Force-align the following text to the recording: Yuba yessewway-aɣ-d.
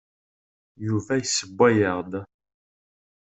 Yuba 0.85 1.13
yessewway-aɣ-d. 1.21 2.13